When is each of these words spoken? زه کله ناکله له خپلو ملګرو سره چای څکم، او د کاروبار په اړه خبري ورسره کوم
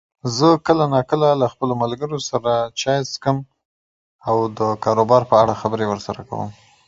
زه 0.37 0.49
کله 0.67 0.83
ناکله 0.93 1.29
له 1.41 1.47
خپلو 1.53 1.73
ملګرو 1.83 2.17
سره 2.29 2.51
چای 2.79 2.99
څکم، 3.11 3.37
او 4.27 4.37
د 4.57 4.59
کاروبار 4.85 5.21
په 5.31 5.35
اړه 5.41 5.59
خبري 5.61 5.85
ورسره 5.87 6.21
کوم 6.29 6.49